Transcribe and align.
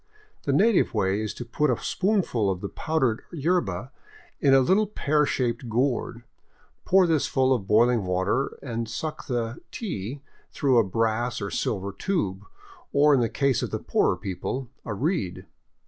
The 0.45 0.51
native 0.51 0.95
way 0.95 1.21
is 1.21 1.31
to 1.35 1.45
put 1.45 1.69
a 1.69 1.77
spoonful 1.77 2.49
of 2.49 2.61
the 2.61 2.69
powdered 2.69 3.21
yerba 3.31 3.91
in 4.39 4.51
a 4.51 4.59
little 4.59 4.87
pear 4.87 5.27
shaped 5.27 5.69
gourd, 5.69 6.23
pour 6.85 7.05
this 7.05 7.27
full 7.27 7.53
of 7.53 7.67
boiling 7.67 8.03
water, 8.03 8.57
and 8.63 8.89
suck 8.89 9.27
the'' 9.27 9.61
tea" 9.71 10.23
through 10.55 10.79
a 10.79 10.83
brass 10.83 11.39
or 11.39 11.51
silver 11.51 11.91
tube, 11.91 12.43
or 12.91 13.13
in 13.13 13.19
the 13.19 13.29
case 13.29 13.61
of 13.61 13.69
the 13.69 13.77
poorer 13.77 14.17
people, 14.17 14.71
a 14.85 14.93
reed. 14.95 15.45